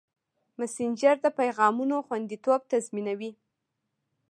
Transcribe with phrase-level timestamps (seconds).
[0.59, 3.31] مسېنجر د پیغامونو خوندیتوب تضمینوي.